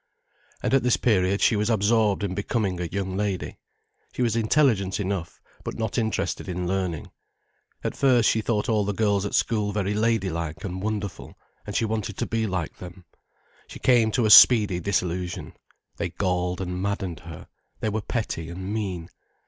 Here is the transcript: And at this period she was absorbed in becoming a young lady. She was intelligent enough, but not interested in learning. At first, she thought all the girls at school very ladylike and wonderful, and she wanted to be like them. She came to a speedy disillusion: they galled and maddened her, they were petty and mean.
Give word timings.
And 0.63 0.73
at 0.73 0.81
this 0.81 0.97
period 0.97 1.41
she 1.41 1.55
was 1.55 1.69
absorbed 1.69 2.23
in 2.23 2.33
becoming 2.33 2.81
a 2.81 2.85
young 2.87 3.15
lady. 3.15 3.59
She 4.13 4.23
was 4.23 4.35
intelligent 4.35 4.99
enough, 4.99 5.39
but 5.63 5.77
not 5.77 5.99
interested 5.99 6.49
in 6.49 6.65
learning. 6.67 7.11
At 7.83 7.95
first, 7.95 8.27
she 8.27 8.41
thought 8.41 8.67
all 8.67 8.83
the 8.83 8.95
girls 8.95 9.27
at 9.27 9.35
school 9.35 9.71
very 9.71 9.93
ladylike 9.93 10.63
and 10.63 10.81
wonderful, 10.81 11.37
and 11.67 11.75
she 11.75 11.85
wanted 11.85 12.17
to 12.17 12.25
be 12.25 12.47
like 12.47 12.77
them. 12.77 13.05
She 13.67 13.77
came 13.77 14.09
to 14.13 14.25
a 14.25 14.31
speedy 14.31 14.79
disillusion: 14.79 15.53
they 15.97 16.09
galled 16.09 16.61
and 16.61 16.81
maddened 16.81 17.19
her, 17.19 17.47
they 17.79 17.89
were 17.89 18.01
petty 18.01 18.49
and 18.49 18.73
mean. 18.73 19.07